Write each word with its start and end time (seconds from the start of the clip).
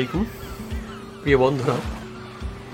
আলাইকুম। 0.00 0.24
প্রিয় 1.22 1.38
বন্ধুরা 1.44 1.76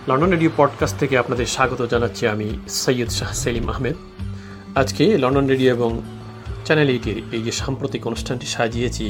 লন্ডন 0.09 0.31
রেডিও 0.35 0.51
পডকাস্ট 0.57 0.97
থেকে 1.01 1.15
আপনাদের 1.23 1.47
স্বাগত 1.55 1.81
জানাচ্ছি 1.93 2.23
আমি 2.35 2.49
সৈয়দ 2.83 3.11
শাহ 3.19 3.31
সেলিম 3.43 3.67
আহমেদ। 3.73 3.97
আজকে 4.81 5.05
লন্ডন 5.23 5.47
রেডিও 5.53 5.69
এবং 5.77 5.91
চ্যানেল 6.67 6.89
এইটির 6.95 7.19
এই 7.37 7.43
যে 7.47 7.53
সাম্প্রতিক 7.61 8.03
অনুষ্ঠানটি 8.07 8.47
সাজিয়েছি, 8.55 9.07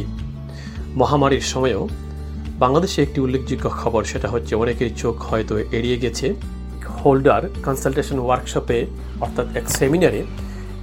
মহামারীর 1.00 1.44
সময়েও 1.52 1.82
বাংলাদেশে 2.62 2.98
একটি 3.02 3.18
উল্লেখযোগ্য 3.24 3.66
খবর, 3.80 4.02
সেটা 4.04 4.28
হচ্ছে 4.28 4.52
অনেকের 4.62 4.90
চোখ 5.02 5.14
হয়তো 5.30 5.54
এড়িয়ে 5.78 5.98
গেছে। 6.04 6.26
হোল্ডার 6.98 7.42
কনসালটেশন 7.64 8.18
ওয়ার্কশপে 8.18 8.78
অর্থাৎ 9.20 9.46
এক 9.56 9.66
সেমিনারে 9.76 10.20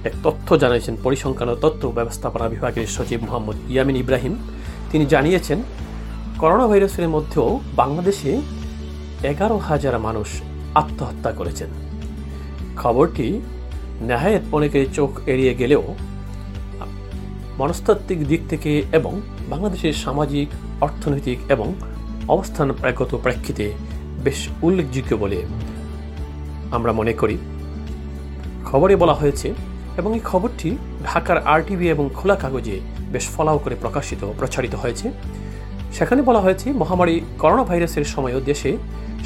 এক 0.08 0.14
তথ্য 0.22 0.48
জানিয়েছেন 0.62 0.94
পরিসংখ্যান 1.04 1.48
ও 1.48 1.56
তথ্য 1.64 1.82
ব্যবস্থাপনা 1.98 2.46
বিভাগের 2.54 2.88
সচিব 2.96 3.20
মোহাম্মদ 3.26 3.56
ইয়ামিন 3.72 3.96
ইব্রাহিম। 4.04 4.34
তিনি 4.90 5.04
জানিয়েছেন 5.06 5.58
করোনা 6.38 6.66
ভাইরাসের 6.66 7.08
মধ্যেও 7.08 7.60
বাংলাদেশে 7.76 8.40
এগারো 9.22 9.56
হাজার 9.58 9.98
মানুষ 9.98 10.28
আত্মহত্যা 10.74 11.32
করেছেন। 11.32 11.70
খবরটি 12.76 13.40
নেহায়ত 14.00 14.42
অনেকের 14.52 14.86
চোখ 14.94 15.10
এড়িয়ে 15.26 15.54
গেলেও 15.54 15.82
মনস্তাত্ত্বিক 17.58 18.26
দিক 18.26 18.40
থেকে 18.48 18.82
এবং 18.92 19.20
বাংলাদেশের 19.48 19.92
সামাজিক, 19.92 20.48
অর্থনৈতিক 20.80 21.38
এবং 21.48 21.74
অবস্থান 22.28 22.72
প্রাগত 22.72 23.14
প্রেক্ষিতে 23.22 23.72
বেশ 24.24 24.48
উল্লেখযোগ্য 24.62 25.14
বলে 25.14 25.42
আমরা 26.70 26.92
মনে 26.92 27.12
করি। 27.12 27.38
খবরে 28.64 28.96
বলা 28.96 29.14
হয়েছে 29.14 29.54
এবং 29.96 30.14
এই 30.14 30.20
খবরটি 30.24 30.76
ঢাকার 31.04 31.38
আরটিভি 31.46 31.86
এবং 31.90 32.10
খোলা 32.14 32.36
কাগজে 32.36 32.80
বেশ 33.12 33.28
ফলাও 33.28 33.58
করে 33.58 33.74
প্রকাশিত 33.80 34.22
প্রচারিত 34.38 34.74
হয়েছে। 34.74 35.10
সেখানে 35.96 36.20
বলা 36.28 36.40
হয়েছে, 36.40 36.66
মহামারী 36.82 37.16
করোনা 37.42 37.64
ভাইরাসের 37.64 38.04
সময়ও 38.04 38.40
দেশে 38.50 38.70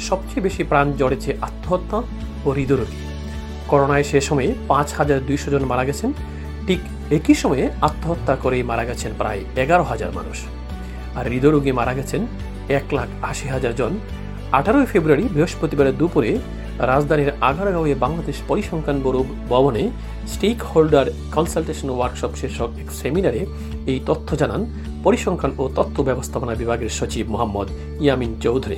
সবচেয়ে 0.07 0.45
বেশি 0.47 0.61
প্রাণ 0.69 0.87
জড়েছে 0.99 1.31
আত্মহত্যা 1.47 1.97
ও 2.47 2.49
হৃদরোগী। 2.57 2.99
করোনায় 3.71 4.05
সে 4.11 4.19
সময়ে 4.21 4.49
পাঁচ 4.71 4.87
হাজার 4.99 5.19
দুইশো 5.27 5.49
জন 5.53 5.63
মারা 5.71 5.83
গেছেন। 5.89 6.09
ঠিক 6.67 6.79
একই 7.17 7.35
সময়ে 7.41 7.63
আত্মহত্যা 7.87 8.33
করেই 8.43 8.63
মারা 8.69 8.83
গেছেন 8.89 9.11
প্রায় 9.19 9.41
এগারো 9.63 9.83
হাজার 9.91 10.11
মানুষ। 10.17 10.37
আর 11.17 11.25
হৃদরোগী 11.33 11.71
মারা 11.79 11.93
গেছেন 11.93 12.21
এক 12.79 12.85
লাখ 12.97 13.07
আশি 13.31 13.47
হাজার 13.53 13.73
জন। 13.79 13.91
আঠারোই 14.57 14.87
ফেব্রুয়ারি 14.91 15.25
বৃহস্পতিবারের 15.35 15.97
দুপুরে 16.01 16.31
রাজধানীর 16.91 17.31
আগারগাঁওয়ে 17.49 17.93
বাংলাদেশ 18.03 18.37
পরিসংখ্যান 18.49 18.97
ব্যুরো 19.03 19.21
ভবনে 19.51 19.83
স্টেক 20.33 20.57
হোল্ডার 20.71 21.05
কনসালটেশন 21.35 21.89
ওয়ার্কশপ 21.93 22.31
শীর্ষক 22.39 22.69
এক 22.81 22.89
সেমিনারে 22.99 23.41
এই 23.91 23.99
তথ্য 24.05 24.29
জানান 24.41 24.61
পরিসংখ্যান 25.03 25.51
ও 25.57 25.69
তথ্য 25.75 26.01
ব্যবস্থাপনা 26.01 26.55
বিভাগের 26.55 26.89
সচিব 26.89 27.29
মোহাম্মদ 27.29 27.67
ইয়ামিন 28.01 28.35
চৌধুরী। 28.41 28.75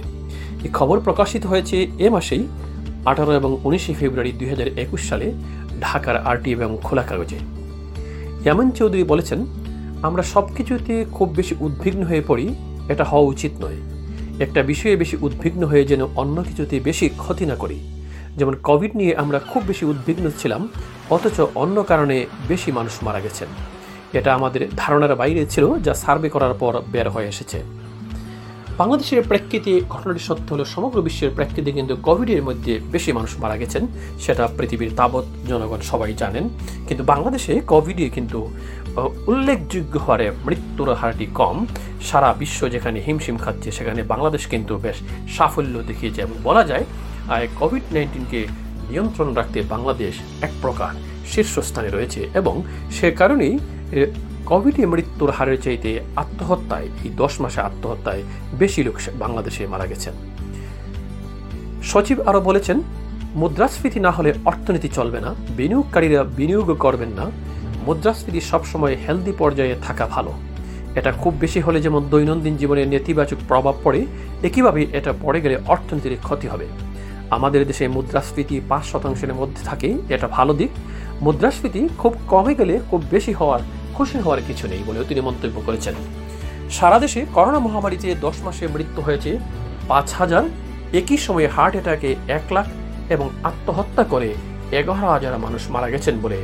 এই 0.63 0.69
খবর 0.73 0.99
প্রকাশিত 0.99 1.45
হয়েছে 1.45 1.87
এ 1.99 2.09
মাসেই, 2.09 2.47
আঠারো 3.05 3.31
এবং 3.31 3.57
উনিশে 3.63 3.93
ফেব্রুয়ারি 3.93 4.31
দুই 4.31 4.49
সালে 4.97 5.31
ঢাকার 5.81 6.17
আরটি 6.17 6.51
এবং 6.51 6.77
খোলা 6.83 7.03
কাগজে। 7.03 7.35
ইয়ামিন 8.43 8.71
চৌধুরী 8.71 9.03
বলেছেন, 9.03 9.45
আমরা 10.01 10.23
সব 10.23 10.55
কিছুতে 10.55 11.05
খুব 11.11 11.29
বেশি 11.29 11.55
উদ্বিগ্ন 11.59 12.03
হয়ে 12.03 12.21
পড়ি, 12.27 12.55
এটা 12.89 13.03
হওয়া 13.03 13.23
উচিত 13.23 13.51
নয়। 13.61 13.79
একটা 14.39 14.63
বিষয়ে 14.63 14.95
বেশি 14.95 15.17
উদ্বিগ্ন 15.21 15.65
হয়ে 15.65 15.85
যেন 15.85 16.07
অন্য 16.15 16.43
কিছুতে 16.43 16.79
বেশি 16.79 17.09
ক্ষতি 17.17 17.45
না 17.45 17.55
করি। 17.55 17.79
যেমন 18.37 18.55
কোভিড 18.63 18.95
নিয়ে 18.95 19.15
আমরা 19.15 19.39
খুব 19.39 19.63
বেশি 19.67 19.85
উদ্বিগ্ন 19.85 20.31
ছিলাম, 20.39 20.67
অথচ 21.09 21.41
অন্য 21.55 21.83
কারণে 21.83 22.25
বেশি 22.47 22.71
মানুষ 22.71 23.03
মারা 23.03 23.19
গেছেন। 23.19 23.47
এটা 24.13 24.29
আমাদের 24.33 24.61
ধারণার 24.77 25.13
বাইরে 25.15 25.41
ছিল, 25.45 25.65
যা 25.79 25.93
সার্ভে 25.93 26.29
করার 26.29 26.53
পর 26.53 26.73
বের 26.91 27.07
হয়ে 27.09 27.31
এসেছে। 27.33 27.59
বাংলাদেশের 28.77 29.21
প্রেক্ষিতে 29.27 29.71
ঘটনাটি 29.89 30.19
সত্য 30.19 30.47
হলো 30.53 30.65
সমগ্র 30.65 30.97
বিশ্বের 31.01 31.31
প্রেক্ষিতে 31.35 31.71
কিন্তু 31.71 31.93
কোভিডের 32.07 32.41
মধ্যে 32.43 32.73
বেশি 32.91 33.11
মানুষ 33.11 33.31
মারা 33.39 33.57
গেছেন, 33.57 33.83
সেটা 34.19 34.43
পৃথিবীর 34.57 34.91
তাবৎ 34.97 35.25
জনগণ 35.47 35.81
সবাই 35.91 36.13
জানেন। 36.13 36.45
কিন্তু 36.87 37.03
বাংলাদেশে 37.03 37.53
কোভিডে 37.71 38.05
কিন্তু 38.09 38.39
উল্লেখযোগ্য 39.27 39.93
হারে 39.97 40.27
মৃত্যুর 40.45 40.89
হারটি 40.93 41.27
কম। 41.39 41.55
সারা 42.09 42.29
বিশ্ব 42.39 42.59
যেখানে 42.69 42.97
হিমশিম 43.05 43.37
খাচ্ছে, 43.37 43.69
সেখানে 43.77 44.01
বাংলাদেশ 44.03 44.43
কিন্তু 44.47 44.73
বেশ 44.77 44.97
সাফল্য 45.37 45.75
দেখিয়েছে। 45.87 46.19
এবং 46.21 46.35
বলা 46.43 46.63
যায় 46.63 46.85
কোভিড 47.59 47.85
নাইন্টিনকে 47.93 48.39
নিয়ন্ত্রণ 48.89 49.29
রাখতে 49.39 49.59
বাংলাদেশ 49.73 50.13
এক 50.47 50.53
প্রকার 50.61 50.91
শীর্ষস্থানে 51.31 51.89
রয়েছে। 51.89 52.21
এবং 52.39 52.55
সে 52.91 53.07
কারণেই 53.11 53.53
কোভিডে 54.45 54.85
মৃত্যুর 54.85 55.31
হারের 55.31 55.61
চাইতে 55.61 55.99
আত্মহত্যায়, 56.15 56.87
এই 57.03 57.09
দশ 57.17 57.41
মাসে 57.41 57.61
আত্মহত্যায় 57.61 58.23
বেশি 58.53 58.83
লোক 58.83 58.95
বাংলাদেশে 59.19 59.67
মারা 59.67 59.85
গেছেন। 59.85 60.13
সচিব 61.83 62.21
আরও 62.21 62.41
বলেছেন, 62.41 62.81
মুদ্রাস্ফীতি 63.35 63.99
না 63.99 64.11
হলে 64.11 64.33
অর্থনীতি 64.45 64.87
চলবে 64.87 65.19
না, 65.19 65.35
বিনিয়োগকারীরা 65.57 66.23
বিনিয়োগ 66.23 66.77
করবেন 66.77 67.09
না, 67.09 67.31
মুদ্রাস্ফীতি 67.85 68.41
সবসময় 68.41 68.97
হেলদি 69.07 69.31
পর্যায়ে 69.37 69.75
থাকা 69.83 70.05
ভালো। 70.05 70.33
এটা 70.95 71.11
খুব 71.11 71.33
বেশি 71.39 71.59
হলে 71.59 71.81
যেমন 71.81 72.09
দৈনন্দিন 72.09 72.57
জীবনে 72.57 72.85
নেতিবাচক 72.85 73.37
প্রভাব 73.47 73.75
পড়ে, 73.83 74.05
একইভাবে 74.43 74.87
এটা 74.93 75.13
পড়ে 75.21 75.41
গেলে 75.41 75.57
অর্থনীতির 75.67 76.17
ক্ষতি 76.23 76.47
হবে। 76.47 76.65
আমাদের 77.29 77.67
দেশে 77.67 77.87
মুদ্রাস্ফীতি 77.87 78.61
পাঁচ 78.69 78.85
শতাংশের 78.85 79.33
মধ্যে 79.33 79.63
থাকে, 79.63 79.97
এটা 80.09 80.27
ভালো 80.27 80.53
দিক। 80.53 80.69
মুদ্রাস্ফীতি 81.21 81.89
খুব 81.97 82.13
কমে 82.27 82.55
গেলে 82.55 82.79
খুব 82.89 83.03
বেশি 83.11 83.33
হওয়ার 83.33 83.59
খুশি 83.97 84.17
হওয়ার 84.23 84.41
কিছু 84.47 84.65
নেই 84.71 84.83
বলেও 84.87 85.03
তিনি 85.09 85.21
মন্তব্য 85.27 85.57
করেছেন। 85.67 85.95
সারা 86.77 86.97
দেশে 87.03 87.21
করোনা 87.35 87.59
মহামারীতে 87.65 88.07
দশ 88.25 88.37
মাসে 88.45 88.63
মৃত্যু 88.67 88.99
হয়েছে 89.01 89.31
পাঁচ 89.87 90.07
হাজার, 90.19 90.43
একই 90.99 91.17
সময়ে 91.25 91.47
হার্ট 91.55 91.73
অ্যাটাকে 91.75 92.09
এক 92.37 92.45
লাখ 92.55 92.67
এবং 93.09 93.27
আত্মহত্যা 93.49 94.03
করে 94.03 94.29
এগারো 94.79 95.11
হাজার 95.13 95.43
মানুষ 95.45 95.61
মারা 95.69 95.87
গেছেন 95.93 96.15
বলে 96.23 96.39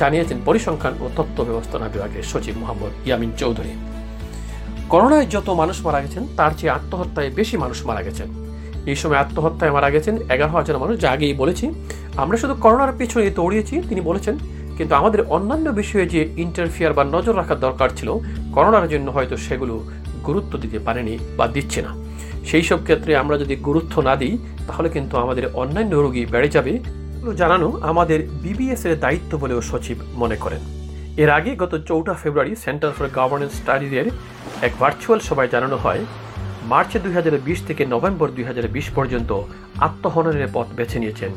জানিয়েছেন 0.00 0.38
পরিসংখ্যান 0.44 0.94
ও 1.04 1.06
তথ্য 1.16 1.36
ব্যবস্থাপনা 1.48 1.88
বিভাগের 1.94 2.24
সচিব 2.32 2.54
মোহাম্মদ 2.60 2.92
ইয়ামিন 3.06 3.30
চৌধুরী। 3.40 3.72
করোনায় 4.92 5.26
যত 5.34 5.48
মানুষ 5.62 5.76
মারা 5.86 6.00
গেছেন, 6.04 6.22
তার 6.36 6.52
চেয়ে 6.58 6.74
আত্মহত্যায় 6.78 7.30
বেশি 7.38 7.56
মানুষ 7.56 7.78
মারা 7.88 8.02
গেছেন। 8.02 8.28
এই 8.90 8.96
সময় 8.96 9.18
আত্মহত্যায় 9.24 9.72
মারা 9.76 9.88
গেছেন 9.94 10.14
এগারো 10.34 10.52
হাজার 10.52 10.78
মানুষ, 10.78 10.94
যা 11.00 11.08
আগেই 11.14 11.34
বলেছি। 11.42 11.66
আমরা 12.22 12.36
শুধু 12.42 12.54
করোনার 12.64 12.92
পিছনে 12.98 13.30
দৌড়িয়েছি, 13.38 13.74
তিনি 13.88 14.00
বলেছেন 14.00 14.34
কিন্তু 14.78 14.92
আমাদের 15.00 15.20
অন্যান্য 15.36 15.66
বিষয়ে 15.80 16.06
যে 16.14 16.20
ইন্টারফিয়ার 16.44 16.96
বা 16.98 17.04
নজর 17.14 17.34
রাখার 17.40 17.62
দরকার 17.66 17.88
ছিল, 17.98 18.10
করোনার 18.54 18.86
জন্য 18.92 19.06
হয়তো 19.16 19.36
সেগুলো 19.46 19.74
গুরুত্ব 20.26 20.52
দিতে 20.64 20.78
পারেনি 20.86 21.14
বা 21.38 21.46
দিচ্ছে 21.54 21.80
না। 21.86 21.92
সেই 22.48 22.64
সব 22.68 22.78
ক্ষেত্রে 22.86 23.12
আমরা 23.22 23.36
যদি 23.42 23.54
গুরুত্ব 23.68 23.94
না 24.08 24.14
দিই, 24.20 24.34
তাহলে 24.68 24.88
কিন্তু 24.96 25.14
আমাদের 25.24 25.44
অন্যান্য 25.60 25.92
রোগী 26.04 26.22
বেড়ে 26.34 26.54
যাবে 26.56 26.72
জানানো 27.40 27.68
আমাদের 27.90 28.18
বিবিএস 28.44 28.82
এর 28.86 28.92
দায়িত্ব 29.04 29.32
বলেও 29.42 29.60
সচিব 29.70 29.96
মনে 30.22 30.36
করেন। 30.44 30.62
এর 31.22 31.30
আগে 31.38 31.50
গত 31.62 31.72
চৌঠা 31.88 32.14
ফেব্রুয়ারি 32.22 32.52
সেন্টার 32.64 32.92
ফর 32.96 33.06
গভর্নেন্স 33.18 33.54
স্টাডিজের 33.60 34.06
এক 34.66 34.72
ভার্চুয়াল 34.82 35.20
সভায় 35.28 35.52
জানানো 35.54 35.76
হয়, 35.84 36.02
মার্চে 36.70 36.98
দুই 37.04 37.12
হাজার 37.18 37.34
বিশ 37.48 37.58
থেকে 37.68 37.82
নভেম্বর 37.94 38.28
দুই 38.36 38.44
হাজার 38.48 38.66
বিশ 38.76 38.86
পর্যন্ত 38.96 39.30
আত্মহননের 39.86 40.48
পথ 40.56 40.66
বেছে 40.78 40.98
নিয়েছেন 41.02 41.30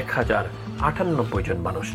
এক 0.00 0.06
হাজার 0.16 0.44
আটানব্বই 0.88 1.42
জন 1.48 1.58
মানুষ। 1.68 1.88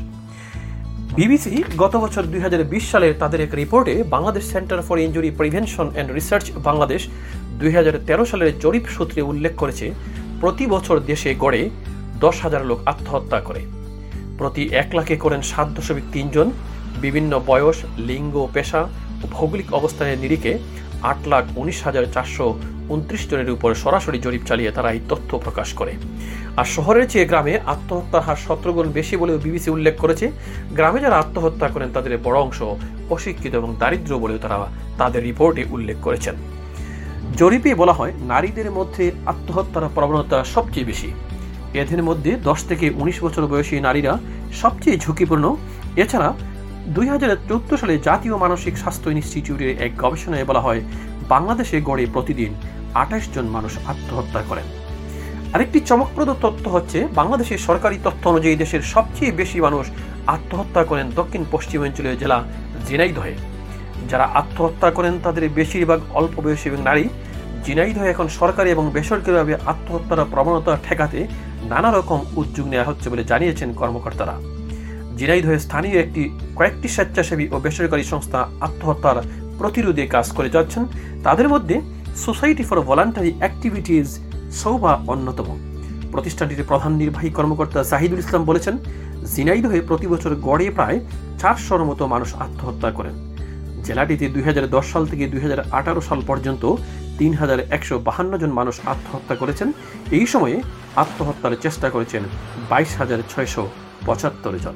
বিবিসি 1.17 1.53
গত 1.81 1.93
বছর 2.03 2.23
দুই 2.31 2.41
হাজার 2.45 2.61
বিশ 2.73 2.83
সালে 2.91 3.07
তাদের 3.21 3.39
এক 3.45 3.51
রিপোর্টে 3.61 3.93
Bangladesh 4.15 4.43
centre 4.53 4.79
for 4.87 4.97
injury 5.05 5.29
prevention 5.39 5.87
and 5.93 6.09
research 6.11 6.45
Bangladesh 6.67 7.01
দুই 7.59 7.71
হাজার 7.77 7.95
তেরো 8.07 8.25
সালের 8.31 8.51
জরিপ 8.63 8.85
সূত্রে 8.95 9.21
উল্লেখ 9.31 9.53
করেছে, 9.61 9.85
প্রতি 10.41 10.65
বছর 10.73 10.95
দেশে 11.11 11.29
গড়ে 11.43 11.61
দশ 12.23 12.35
হাজার 12.45 12.63
লোক 12.69 12.79
আত্মহত্যা 12.91 13.39
করে। 13.47 13.61
প্রতি 14.39 14.63
এক 14.81 14.89
লাখে 14.97 15.15
করেন 15.23 15.41
সাত 15.51 15.67
দশমিক 15.77 16.05
তিনজন 16.13 16.47
বিভিন্ন 17.03 17.31
বয়স, 17.49 17.77
লিঙ্গ, 18.09 18.35
পেশা 18.55 18.81
ও 19.23 19.25
ভৌগোলিক 19.35 19.69
অবস্থানের 19.79 20.21
নিরিখে 20.23 20.53
আট 21.09 21.19
লাখ 21.31 21.43
উনিশ 21.61 21.77
হাজার 21.85 22.05
চারশো 22.13 22.47
উনত্রিশ 22.89 23.29
জনের 23.29 23.49
উপর 23.49 23.73
সরাসরি 23.73 24.19
জরিপ 24.19 24.41
চালিয়ে 24.45 24.71
তারা 24.71 24.91
এই 24.91 24.99
তথ্য 25.09 25.39
প্রকাশ 25.39 25.73
করে। 25.73 25.93
আর 26.57 26.65
শহরের 26.65 27.09
চেয়ে 27.09 27.25
গ্রামে 27.25 27.59
আত্মহত্যার 27.65 28.21
হার 28.21 28.35
সতেরো 28.35 28.73
বেশি 28.73 29.17
বলেও 29.17 29.37
বিবিসি 29.37 29.69
উল্লেখ 29.69 29.97
করেছে। 29.97 30.31
গ্রামে 30.71 30.99
যারা 30.99 31.17
আত্মহত্যা 31.17 31.67
করেন, 31.67 31.89
তাদের 31.93 32.17
বড় 32.23 32.39
অংশ 32.39 32.63
অশিক্ষিত 33.09 33.55
এবং 33.55 33.75
দারিদ্র 33.79 34.19
বলেও 34.19 34.37
তারা 34.37 34.67
তাদের 34.97 35.23
রিপোর্টে 35.23 35.65
উল্লেখ 35.69 35.97
করেছেন। 36.01 36.35
জরিপে 37.37 37.75
বলা 37.75 37.93
হয়, 37.93 38.11
নারীদের 38.19 38.71
মধ্যে 38.71 39.11
আত্মহত্যার 39.25 39.89
প্রবণতা 39.95 40.43
সবচেয়ে 40.43 40.85
বেশি। 40.85 41.13
এদের 41.73 42.03
মধ্যে 42.03 42.35
দশ 42.43 42.63
থেকে 42.63 42.89
উনিশ 42.89 43.23
বছর 43.23 43.47
বয়সী 43.47 43.79
নারীরা 43.79 44.19
সবচেয়ে 44.53 44.97
ঝুঁকিপূর্ণ। 44.97 45.55
এছাড়া 45.95 46.33
দুই 46.87 47.07
হাজার 47.07 47.31
চোদ্দ 47.49 47.75
সালে 47.75 47.97
জাতীয় 47.97 48.37
মানসিক 48.37 48.77
স্বাস্থ্য 48.77 49.09
ইনস্টিটিউটের 49.09 49.71
এক 49.85 49.91
গবেষণায় 50.03 50.45
বলা 50.45 50.61
হয়, 50.61 50.81
বাংলাদেশে 51.33 51.81
গড়ে 51.81 52.05
প্রতিদিন 52.05 52.53
আঠাশ 52.93 53.23
জন 53.35 53.45
মানুষ 53.45 53.77
আত্মহত্যা 53.91 54.41
করেন। 54.49 54.67
আরেকটি 55.53 55.79
চমকপ্রদ 55.79 56.29
তথ্য 56.41 56.69
হচ্ছে, 56.69 57.07
বাংলাদেশের 57.15 57.57
সরকারি 57.57 57.97
তথ্য 58.03 58.29
অনুযায়ী 58.29 58.55
দেশের 58.55 58.81
সবচেয়ে 58.81 59.31
বেশি 59.31 59.61
মানুষ 59.61 59.85
আত্মহত্যা 60.27 60.83
করেন 60.83 61.09
দক্ষিণ 61.15 61.43
পশ্চিমাঞ্চলীয় 61.51 62.15
জেলা 62.15 62.43
জেনাইদহে 62.87 63.33
যারা 64.09 64.25
আত্মহত্যা 64.25 64.91
করেন 64.91 65.13
তাদের 65.23 65.43
বেশিরভাগ 65.49 65.99
অল্প 66.13 66.35
বয়সী 66.43 66.69
এবং 66.69 66.81
নারী। 66.83 67.09
ঝিনাইদহে 67.65 68.11
এখন 68.11 68.27
সরকারি 68.27 68.69
এবং 68.71 68.85
বেসরকারিভাবে 68.95 69.53
আত্মহত্যার 69.65 70.29
প্রবণতা 70.33 70.77
ঠেকাতে 70.85 71.27
নানা 71.71 71.91
রকম 71.91 72.19
উদ্যোগ 72.35 72.67
নেওয়া 72.67 72.89
হচ্ছে 72.89 73.09
বলে 73.09 73.23
জানিয়েছেন 73.23 73.73
কর্মকর্তারা। 73.73 74.52
ঝিনাইদহে 75.19 75.57
স্থানীয় 75.65 75.97
একটি 76.03 76.23
কয়েকটি 76.57 76.87
স্বেচ্ছাসেবী 76.95 77.45
ও 77.53 77.55
বেসরকারি 77.65 78.03
সংস্থা 78.03 78.39
আত্মহত্যার 78.67 79.17
প্রতিরোধে 79.59 80.03
কাজ 80.15 80.27
করে 80.37 80.49
যাচ্ছেন। 80.55 80.83
তাদের 81.25 81.47
মধ্যে 81.53 81.75
সোসাইটি 82.25 82.63
ফর 82.69 82.77
ভলান্টারি 82.89 83.31
অ্যাক্টিভিটিজ 83.39 84.07
সৌভা 84.61 84.93
অন্যতম। 85.13 85.47
প্রতিষ্ঠানটির 86.13 86.67
প্রধান 86.69 86.91
নির্বাহী 87.01 87.29
কর্মকর্তা 87.37 87.79
জাহিদুল 87.91 88.21
ইসলাম 88.23 88.43
বলেছেন 88.49 88.75
ঝিনাইদহে 89.33 89.79
প্রতি 89.89 90.07
বছর 90.13 90.31
গড়ে 90.47 90.67
প্রায় 90.77 90.97
চারশোর 91.41 91.81
মতো 91.89 92.03
মানুষ 92.13 92.29
আত্মহত্যা 92.45 92.89
করেন। 92.97 93.15
জেলাটিতে 93.85 94.25
দুই 94.35 94.43
হাজার 94.47 94.65
দশ 94.75 94.85
সাল 94.93 95.03
থেকে 95.11 95.23
দুই 95.27 95.41
হাজার 95.45 95.59
আঠারো 95.77 96.01
সাল 96.09 96.19
পর্যন্ত 96.29 96.63
তিন 97.19 97.31
হাজার 97.33 97.59
একশো 97.75 97.95
বাহান্ন 98.07 98.33
জন 98.41 98.51
মানুষ 98.59 98.75
আত্মহত্যা 98.93 99.35
করেছেন। 99.41 99.67
এই 100.17 100.25
সময়ে 100.33 100.57
আত্মহত্যার 101.03 101.61
চেষ্টা 101.61 101.87
করেছেন 101.89 102.23
বাইশ 102.69 102.91
হাজার 102.99 103.19
ছয়শো 103.31 103.63
পঁচাত্তর 104.05 104.55
জন। 104.65 104.75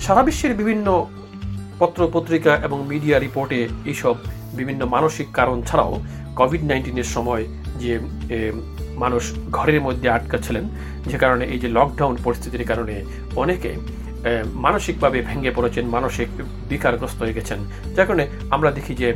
সারা 0.00 0.22
বিশ্বের 0.22 0.54
বিভিন্ন 0.54 1.06
পত্র 1.78 2.08
পত্রিকা 2.12 2.56
এবং 2.56 2.86
মিডিয়া 2.86 3.18
রিপোর্টে 3.18 3.68
এইসব 3.84 4.14
বিভিন্ন 4.54 4.86
মানসিক 4.86 5.26
কারণ 5.32 5.62
ছাড়াও 5.62 6.00
কোভিড 6.36 6.64
নাইন্টিনের 6.64 7.04
সময় 7.04 7.44
যে 7.78 8.00
মানুষ 8.96 9.32
ঘরের 9.50 9.80
মধ্যে 9.80 10.08
আটকাচ্ছিলেন 10.08 10.64
ছিলেন, 10.64 11.10
যে 11.10 11.18
কারণে 11.18 11.44
এই 11.44 11.58
যে 11.58 11.68
লকডাউন 11.68 12.16
পরিস্থিতির 12.24 12.64
কারণে 12.64 13.04
অনেকে 13.36 13.76
মানসিকভাবে 14.64 15.18
ভেঙে 15.28 15.52
পড়েছেন, 15.56 15.84
মানসিক 15.96 16.28
বিকারগ্রস্ত 16.70 17.18
হয়ে 17.22 17.36
গেছেন। 17.38 17.58
যার 17.94 18.06
কারণে 18.08 18.24
আমরা 18.54 18.70
দেখি 18.78 18.92
যে 19.02 19.08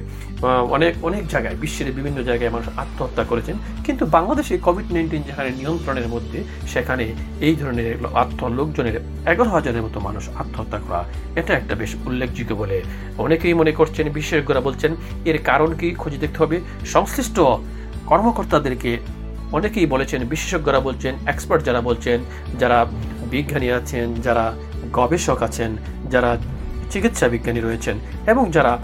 অনেক 0.76 0.92
অনেক 1.08 1.22
জায়গায়, 1.32 1.56
বিশ্বের 1.62 1.94
বিভিন্ন 1.98 2.18
জায়গায় 2.28 2.52
মানুষ 2.54 2.68
আত্মহত্যা 2.82 3.24
করেছেন। 3.30 3.56
কিন্তু 3.86 4.04
বাংলাদেশে 4.16 4.54
কোভিড 4.66 4.88
নাইন্টিন 4.94 5.22
যেখানে 5.28 5.50
নিয়ন্ত্রণের 5.60 6.08
মধ্যে, 6.08 6.38
সেখানে 6.72 7.04
এই 7.46 7.54
ধরনের 7.60 7.94
আত্ম 8.22 8.40
লোকজনের 8.58 8.96
এগারো 9.32 9.50
হাজারের 9.50 9.84
মতো 9.86 9.98
মানুষ 10.00 10.24
আত্মহত্যা 10.42 10.78
করা, 10.84 11.00
এটা 11.40 11.52
একটা 11.54 11.74
বেশ 11.80 11.92
উল্লেখযোগ্য 12.08 12.52
বলে 12.62 12.76
অনেকেই 13.24 13.54
মনে 13.60 13.72
করছেন, 13.72 14.06
বিশেষজ্ঞরা 14.18 14.60
বলছেন, 14.60 14.92
এর 15.30 15.38
কারণ 15.48 15.70
কি 15.80 15.88
খুঁজে 16.00 16.22
দেখতে 16.24 16.38
হবে? 16.42 16.56
সংশ্লিষ্ট 16.94 17.36
কর্মকর্তাদেরকে 18.10 18.92
অনেকেই 19.56 19.86
বলেছেন, 19.86 20.20
বিশেষজ্ঞরা 20.32 20.80
বলছেন 20.80 21.12
এক্সপার্ট 21.26 21.62
যারা 21.64 21.80
বলছেন, 21.80 22.18
যারা 22.58 22.78
বিজ্ঞানী 23.30 23.68
আছেন, 23.70 24.06
যারা 24.26 24.44
গবেষক 24.92 25.42
আছেন, 25.42 25.76
যারা 26.10 26.36
চিকিৎসা 26.90 27.28
বিজ্ঞানী 27.28 27.60
রয়েছেন 27.60 27.96
এবং 28.26 28.50
যারা 28.50 28.78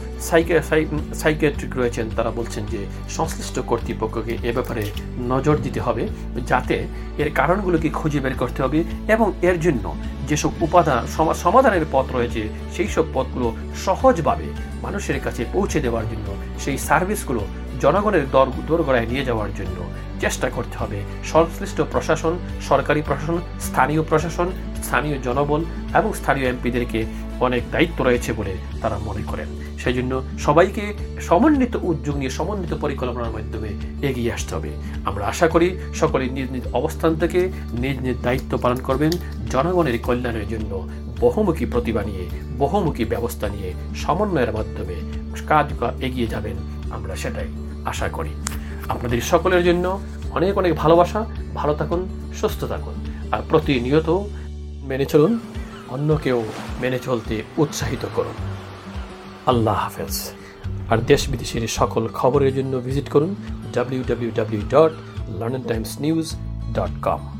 সাইকেট্রিক 1.15 1.77
রয়েছেন, 1.77 2.11
তারা 2.17 2.31
বলছেন 2.31 2.67
যে 2.67 2.79
সংশ্লিষ্ট 3.09 3.59
কর্তৃপক্ষকে 3.59 4.39
এ 4.43 4.53
ব্যাপারে 4.53 4.85
নজর 5.19 5.57
দিতে 5.57 5.81
হবে 5.81 6.09
যাতে 6.47 6.87
এর 7.19 7.31
কারণগুলোকে 7.35 7.89
খুঁজে 7.89 8.21
বের 8.21 8.35
করতে 8.35 8.63
হবে 8.63 8.85
এবং 9.09 9.33
এর 9.43 9.61
জন্য 9.61 9.95
যেসব 10.29 10.51
উপাদান 10.61 11.07
সমা- 11.07 11.35
সমাধানের 11.35 11.85
পথ 11.93 12.13
রয়েছে, 12.13 12.49
সেই 12.77 12.89
সব 12.89 13.05
পথগুলো 13.15 13.57
সহজভাবে 13.87 14.45
মানুষের 14.83 15.21
কাছে 15.21 15.45
পৌঁছে 15.53 15.81
দেওয়ার 15.81 16.05
জন্য 16.05 16.35
সেই 16.61 16.79
সার্ভিসগুলো 16.79 17.47
জনগণের 17.81 18.31
দর 18.33 18.47
দোরগোড়ায় 18.67 19.07
নিয়ে 19.07 19.25
যাওয়ার 19.25 19.49
জন্য 19.57 19.77
চেষ্টা 20.21 20.51
করতে 20.51 20.79
হবে। 20.79 21.03
সংশ্লিষ্ট 21.25 21.81
প্রশাসন, 21.81 22.39
সরকারি 22.69 23.03
প্রশাসন, 23.03 23.39
স্থানীয় 23.61 24.03
প্রশাসন, 24.03 24.49
স্থানীয় 24.83 25.19
জনবল 25.23 25.65
এবং 25.95 26.13
স্থানীয় 26.13 26.47
এমপিদেরকে 26.47 27.05
অনেক 27.41 27.63
দায়িত্ব 27.73 28.05
রয়েছে 28.05 28.33
বলে 28.33 28.57
তারা 28.83 28.99
মনে 28.99 29.23
করেন। 29.23 29.49
সেই 29.79 29.95
জন্য 29.95 30.23
সবাইকে 30.39 30.95
সমন্বিত 31.21 31.77
উদ্যোগ 31.83 32.17
নিয়ে 32.17 32.31
সমন্বিত 32.31 32.75
পরিকল্পনার 32.75 33.31
মাধ্যমে 33.31 33.69
এগিয়ে 34.07 34.33
আসতে 34.33 34.55
হবে। 34.55 34.71
আমরা 35.05 35.27
আশা 35.27 35.49
করি 35.49 35.79
সকলে 35.95 36.29
নিজ 36.29 36.51
নিজ 36.51 36.63
অবস্থান 36.73 37.15
থেকে 37.15 37.41
নিজ 37.73 37.99
নিজ 38.01 38.17
দায়িত্ব 38.23 38.59
পালন 38.59 38.77
করবেন। 38.77 39.11
জনগণের 39.51 39.99
কল্যাণের 39.99 40.49
জন্য 40.49 40.89
বহুমুখী 41.21 41.65
প্রতিভা 41.65 42.03
নিয়ে, 42.03 42.25
বহুমুখী 42.59 43.05
ব্যবস্থা 43.05 43.49
নিয়ে, 43.49 43.75
সমন্বয়ের 43.97 44.53
মাধ্যমে 44.53 44.97
কাজ 45.49 45.67
এগিয়ে 46.01 46.27
যাবেন। 46.27 46.57
আমরা 46.91 47.17
সেটাই। 47.17 47.70
আশা 47.87 48.09
করি। 48.09 48.31
আপনাদের 48.89 49.21
সকলের 49.21 49.65
জন্য 49.65 50.01
অনেক 50.31 50.59
অনেক 50.59 50.75
ভালোবাসা। 50.75 51.27
ভালো 51.55 51.75
থাকুন, 51.75 52.09
সুস্থ 52.41 52.65
থাকুন। 52.65 52.95
আর 53.33 53.43
প্রতিনিয়ত 53.49 54.19
মেনে 54.83 55.05
চলুন, 55.05 55.39
অন্যকেও 55.89 56.45
মেনে 56.81 56.99
চলতে 56.99 57.43
উৎসাহিত 57.57 58.07
করুন। 58.15 58.35
আল্লাহ 59.47 59.75
হাফেজ। 59.75 60.31
আর 60.91 60.99
দেশ 60.99 61.31
বিদেশের 61.31 61.69
সকল 61.69 62.09
খবরের 62.09 62.55
জন্য 62.55 62.79
ভিজিট 62.79 63.09
করুন 63.09 63.35
W 63.73 64.03
W 64.09 64.31
W 64.35 64.61
dot 64.61 64.93
London 65.41 65.63
Times 65.63 66.01
News 66.01 66.35
dot 66.75 67.03
com 67.03 67.40